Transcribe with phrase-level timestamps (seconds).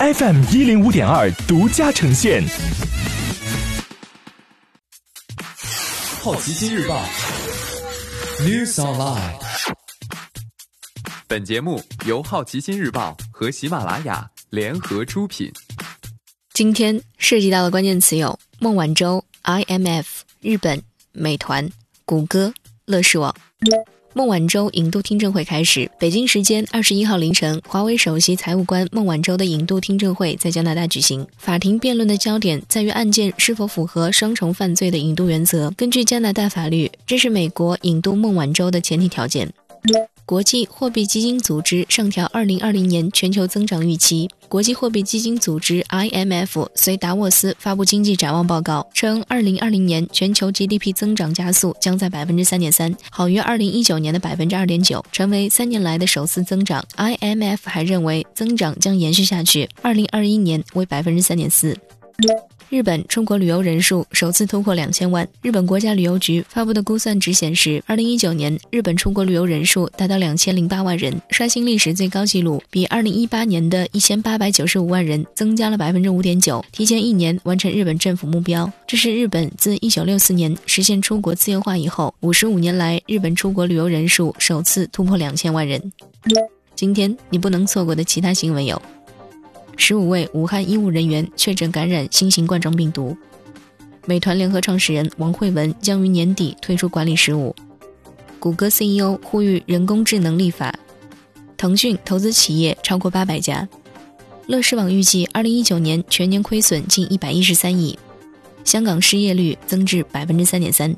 [0.00, 2.40] FM 一零五点二独家呈现。
[6.22, 7.02] 好奇心日报
[8.38, 9.40] ，News Online。
[11.26, 15.50] 本节目由好奇心日报和喜马拉雅联合出品。
[16.54, 20.06] 今天涉及到的关键词有孟晚舟、IMF、
[20.40, 20.80] 日本、
[21.10, 21.68] 美团、
[22.04, 22.54] 谷歌、
[22.84, 23.34] 乐视网。
[24.14, 25.88] 孟晚舟引渡听证会开始。
[25.98, 31.24] 北京时间二十一号凌晨，华为首席财务官孟晚舟的引渡听证会在加拿大举行。
[31.36, 35.70] 法庭辩论的焦点在于案件是否符合双重犯罪的引渡原则。
[35.76, 39.52] 根据加拿大法律，这是美国引渡孟晚舟的前提条件。
[40.24, 44.28] 国际货币基金组织上调二零二零年全球增长预期。
[44.46, 56.84] 国际货币基金组织 （IMF） 随达沃斯发布经济展望报告，称二零二零年全球 GDP 增长加速将在百分之三点三，好于二零一九年的百分之二点九，成为三年来的首次增长。
[56.96, 61.76] IMF 还认为增长将延续下去，二零二一年为百分之三点四。
[62.70, 65.26] 日本出国旅游人数首次突破两千万。
[65.40, 78.70] 日本国家旅游局发布的估算值显示，二零一九年日本出国旅游人数达到两千零八万人，刷新历史最高纪录，比二零一八年的一千八百九十五万人增加了百分之五点九，提前一年完成日本政府目标。
[78.86, 85.90] 这是日本自一九六四年实现出国自由化以后，五十五年来日本出国旅游人数首次突破两千万人。
[86.74, 88.80] 今天你不能错过的其他新闻有。
[89.78, 93.16] 十五位武汉医务人员确诊感染新型冠状病毒。
[94.06, 97.54] 美团联合创始人王慧文将于年底推出管理十五。
[98.40, 100.74] 谷歌 CEO 呼吁人工智能立法。
[101.56, 103.66] 腾讯投资企业超过八百家。
[104.48, 107.96] 乐视网预计二零一九年全年亏损近一百一十三亿。
[108.64, 110.94] 香港失业率增至百分之三点三。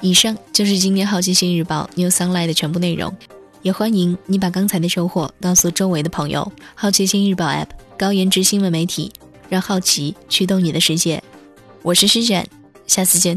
[0.00, 3.16] 以上就是今天好奇心日报 New Sunlight 的全部内容。
[3.62, 6.50] 也欢迎你把刚才的收获告诉周围的朋友。
[6.74, 7.85] 好奇心日报 App。
[7.98, 9.10] 高颜值新闻媒体，
[9.48, 11.22] 让好奇驱动你的世界。
[11.80, 12.46] 我是施展，
[12.86, 13.34] 下次见。